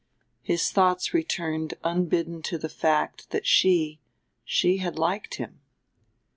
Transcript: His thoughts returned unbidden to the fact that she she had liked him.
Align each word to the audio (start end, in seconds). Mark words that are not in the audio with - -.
His 0.41 0.71
thoughts 0.71 1.13
returned 1.13 1.75
unbidden 1.83 2.41
to 2.49 2.57
the 2.57 2.69
fact 2.69 3.29
that 3.29 3.45
she 3.45 4.01
she 4.43 4.77
had 4.77 4.97
liked 4.97 5.35
him. 5.35 5.59